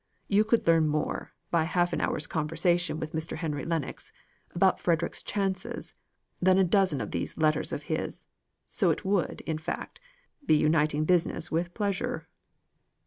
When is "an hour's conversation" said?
1.93-2.99